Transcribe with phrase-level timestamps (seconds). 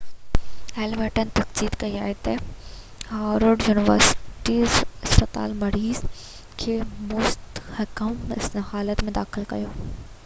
[0.75, 6.03] Hamilton تصديق ڪئي ته هاورڊ يونيورسٽي اسپتال مريض
[6.65, 6.81] کي
[7.13, 8.19] مستحڪم
[8.75, 9.77] حالت ۾ داخل ڪيو